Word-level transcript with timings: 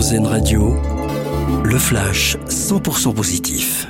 RZN 0.00 0.26
Radio, 0.26 0.74
le 1.62 1.76
flash 1.78 2.38
100% 2.48 3.12
positif. 3.12 3.86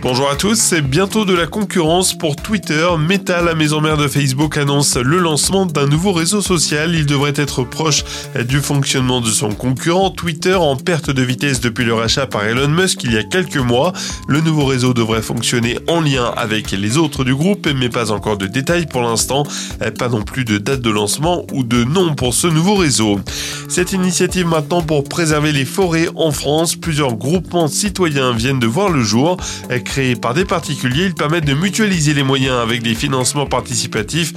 Bonjour 0.00 0.30
à 0.30 0.36
tous, 0.36 0.54
c'est 0.54 0.80
bientôt 0.80 1.24
de 1.24 1.34
la 1.34 1.48
concurrence 1.48 2.16
pour 2.16 2.36
Twitter. 2.36 2.86
Meta, 3.00 3.42
la 3.42 3.56
maison 3.56 3.80
mère 3.80 3.96
de 3.96 4.06
Facebook, 4.06 4.56
annonce 4.56 4.96
le 4.96 5.18
lancement 5.18 5.66
d'un 5.66 5.88
nouveau 5.88 6.12
réseau 6.12 6.40
social. 6.40 6.94
Il 6.94 7.06
devrait 7.06 7.32
être 7.34 7.64
proche 7.64 8.04
du 8.48 8.60
fonctionnement 8.60 9.20
de 9.20 9.30
son 9.30 9.50
concurrent 9.50 10.10
Twitter 10.10 10.54
en 10.54 10.76
perte 10.76 11.10
de 11.10 11.22
vitesse 11.22 11.60
depuis 11.60 11.84
le 11.84 11.94
rachat 11.94 12.28
par 12.28 12.44
Elon 12.44 12.68
Musk 12.68 13.02
il 13.02 13.12
y 13.12 13.18
a 13.18 13.24
quelques 13.24 13.56
mois. 13.56 13.92
Le 14.28 14.40
nouveau 14.40 14.64
réseau 14.64 14.94
devrait 14.94 15.22
fonctionner 15.22 15.80
en 15.88 16.00
lien 16.00 16.32
avec 16.36 16.70
les 16.70 16.96
autres 16.96 17.24
du 17.24 17.34
groupe, 17.34 17.68
mais 17.74 17.88
pas 17.88 18.12
encore 18.12 18.38
de 18.38 18.46
détails 18.46 18.86
pour 18.86 19.02
l'instant. 19.02 19.42
Pas 19.98 20.08
non 20.08 20.22
plus 20.22 20.44
de 20.44 20.58
date 20.58 20.80
de 20.80 20.90
lancement 20.90 21.44
ou 21.52 21.64
de 21.64 21.82
nom 21.82 22.14
pour 22.14 22.34
ce 22.34 22.46
nouveau 22.46 22.76
réseau. 22.76 23.18
Cette 23.68 23.92
initiative 23.92 24.46
maintenant 24.46 24.80
pour 24.80 25.04
préserver 25.04 25.52
les 25.52 25.66
forêts 25.66 26.08
en 26.16 26.32
France, 26.32 26.74
plusieurs 26.74 27.14
groupements 27.14 27.68
citoyens 27.68 28.32
viennent 28.32 28.58
de 28.58 28.66
voir 28.66 28.88
le 28.88 29.02
jour 29.02 29.36
créés 29.84 30.16
par 30.16 30.32
des 30.32 30.46
particuliers, 30.46 31.04
ils 31.04 31.14
permettent 31.14 31.44
de 31.44 31.52
mutualiser 31.52 32.14
les 32.14 32.22
moyens 32.22 32.56
avec 32.56 32.82
des 32.82 32.94
financements 32.94 33.46
participatifs 33.46 34.32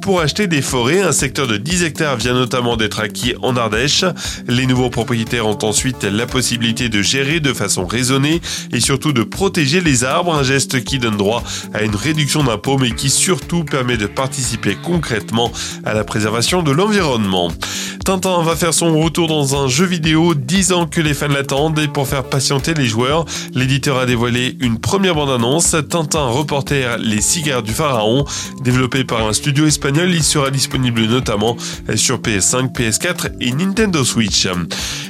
pour 0.00 0.20
acheter 0.20 0.46
des 0.46 0.62
forêts. 0.62 1.02
Un 1.02 1.12
secteur 1.12 1.48
de 1.48 1.56
10 1.56 1.82
hectares 1.82 2.16
vient 2.16 2.32
notamment 2.32 2.76
d'être 2.76 3.00
acquis 3.00 3.34
en 3.42 3.56
Ardèche. 3.56 4.04
Les 4.46 4.66
nouveaux 4.66 4.90
propriétaires 4.90 5.46
ont 5.46 5.58
ensuite 5.62 6.04
la 6.04 6.26
possibilité 6.26 6.88
de 6.88 7.02
gérer 7.02 7.40
de 7.40 7.52
façon 7.52 7.86
raisonnée 7.86 8.40
et 8.72 8.80
surtout 8.80 9.12
de 9.12 9.24
protéger 9.24 9.80
les 9.80 10.04
arbres, 10.04 10.34
un 10.34 10.44
geste 10.44 10.84
qui 10.84 10.98
donne 10.98 11.16
droit 11.16 11.42
à 11.74 11.82
une 11.82 11.96
réduction 11.96 12.44
d'impôts 12.44 12.78
mais 12.78 12.92
qui 12.92 13.10
surtout 13.10 13.64
permet 13.64 13.96
de 13.96 14.06
participer 14.06 14.76
concrètement 14.80 15.50
à 15.84 15.92
la 15.92 16.04
préservation 16.04 16.62
de 16.62 16.70
l'environnement. 16.70 17.50
Tintin 18.06 18.40
va 18.40 18.54
faire 18.54 18.72
son 18.72 18.96
retour 19.00 19.26
dans 19.26 19.60
un 19.60 19.66
jeu 19.66 19.84
vidéo 19.84 20.34
10 20.36 20.72
ans 20.72 20.86
que 20.86 21.00
les 21.00 21.12
fans 21.12 21.26
l'attendent 21.26 21.76
et 21.80 21.88
pour 21.88 22.06
faire 22.06 22.22
patienter 22.22 22.72
les 22.72 22.86
joueurs, 22.86 23.24
l'éditeur 23.52 23.98
a 23.98 24.06
dévoilé 24.06 24.56
une 24.60 24.78
première 24.78 25.16
bande-annonce. 25.16 25.74
Tintin 25.90 26.28
Reporter 26.28 26.98
Les 26.98 27.20
cigares 27.20 27.64
du 27.64 27.72
pharaon, 27.72 28.24
développé 28.62 29.02
par 29.02 29.26
un 29.26 29.32
studio 29.32 29.66
espagnol, 29.66 30.12
il 30.14 30.22
sera 30.22 30.52
disponible 30.52 31.00
notamment 31.06 31.56
sur 31.96 32.18
PS5, 32.18 32.72
PS4 32.72 33.32
et 33.40 33.50
Nintendo 33.50 34.04
Switch. 34.04 34.46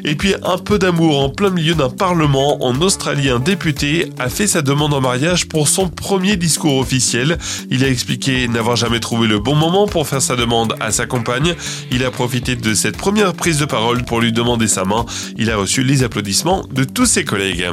Et 0.06 0.14
puis 0.14 0.34
un 0.44 0.56
peu 0.56 0.78
d'amour 0.78 1.20
en 1.20 1.28
plein 1.28 1.50
milieu 1.50 1.74
d'un 1.74 1.90
parlement 1.90 2.64
en 2.64 2.80
Australie, 2.80 3.28
un 3.28 3.40
député 3.40 4.12
a 4.20 4.28
fait 4.28 4.46
sa 4.46 4.62
demande 4.62 4.94
en 4.94 5.00
mariage 5.00 5.48
pour 5.48 5.66
son 5.66 5.88
premier 5.88 6.36
discours 6.36 6.78
officiel. 6.78 7.38
Il 7.70 7.82
a 7.82 7.88
expliqué 7.88 8.46
n'avoir 8.46 8.77
jamais 8.77 9.00
trouvé 9.00 9.27
le 9.27 9.40
bon 9.40 9.56
moment 9.56 9.88
pour 9.88 10.06
faire 10.06 10.22
sa 10.22 10.36
demande 10.36 10.77
à 10.78 10.92
sa 10.92 11.06
compagne. 11.06 11.56
Il 11.90 12.04
a 12.04 12.12
profité 12.12 12.54
de 12.54 12.72
cette 12.72 12.96
première 12.96 13.34
prise 13.34 13.58
de 13.58 13.64
parole 13.64 14.04
pour 14.04 14.20
lui 14.20 14.30
demander 14.30 14.68
sa 14.68 14.84
main. 14.84 15.04
Il 15.36 15.50
a 15.50 15.56
reçu 15.56 15.82
les 15.82 16.04
applaudissements 16.04 16.64
de 16.70 16.84
tous 16.84 17.06
ses 17.06 17.24
collègues. 17.24 17.66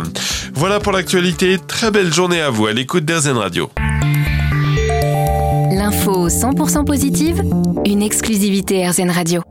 Voilà 0.56 0.80
pour 0.80 0.92
l'actualité. 0.92 1.60
Très 1.68 1.92
belle 1.92 2.12
journée 2.12 2.42
à 2.42 2.50
vous 2.50 2.66
à 2.66 2.74
l'écoute 2.74 3.06
d'Airzen 3.06 3.38
Radio. 3.38 3.70
L'info 5.72 6.30
100% 6.30 6.84
positive, 6.84 7.44
une 7.86 8.02
exclusivité 8.02 8.80
Airzen 8.80 9.12
Radio. 9.12 9.44